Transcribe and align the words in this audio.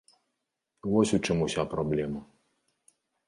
Вось 0.93 1.11
у 1.17 1.19
чым 1.25 1.43
уся 1.45 1.65
праблема. 1.73 2.21